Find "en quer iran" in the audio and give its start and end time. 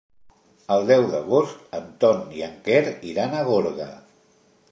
2.47-3.35